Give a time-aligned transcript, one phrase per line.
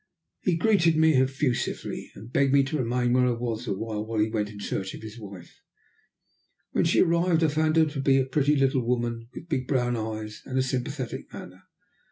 [0.41, 4.49] He greeted me effusively, and begged me to remain where I was while he went
[4.49, 5.61] in search of his wife.
[6.71, 9.95] When she arrived, I found her to be a pretty little woman, with big brown
[9.95, 11.65] eyes, and a sympathetic manner.